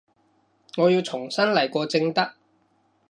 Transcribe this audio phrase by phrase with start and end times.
[0.77, 2.33] 我要重新來過正得